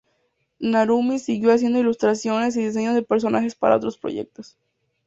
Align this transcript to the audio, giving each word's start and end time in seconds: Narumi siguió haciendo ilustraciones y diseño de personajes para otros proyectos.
Narumi 0.59 1.19
siguió 1.19 1.53
haciendo 1.53 1.77
ilustraciones 1.77 2.57
y 2.57 2.65
diseño 2.65 2.95
de 2.95 3.03
personajes 3.03 3.53
para 3.53 3.75
otros 3.75 3.99
proyectos. 3.99 4.57